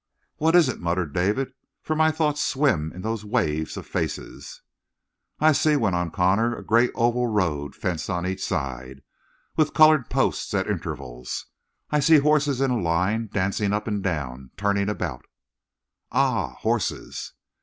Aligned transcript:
"What 0.37 0.55
is 0.55 0.67
it?" 0.67 0.79
muttered 0.79 1.13
David. 1.13 1.53
"For 1.83 1.95
my 1.95 2.09
thoughts 2.09 2.43
swim 2.43 2.91
in 2.91 3.03
those 3.03 3.23
waves 3.23 3.77
of 3.77 3.85
faces." 3.85 4.63
"I 5.39 5.51
see," 5.51 5.75
went 5.75 5.95
on 5.95 6.09
Connor, 6.09 6.55
"a 6.55 6.65
great 6.65 6.89
oval 6.95 7.27
road 7.27 7.75
fenced 7.75 8.09
on 8.09 8.25
each 8.25 8.43
side, 8.43 9.03
with 9.57 9.75
colored 9.75 10.09
posts 10.09 10.55
at 10.55 10.65
intervals. 10.65 11.45
I 11.91 11.99
see 11.99 12.17
horses 12.17 12.61
in 12.61 12.71
a 12.71 12.81
line, 12.81 13.29
dancing 13.31 13.73
up 13.73 13.87
and 13.87 14.01
down, 14.01 14.49
turning 14.57 14.89
about" 14.89 15.23
"Ah, 16.11 16.55
horses!" 16.61 17.33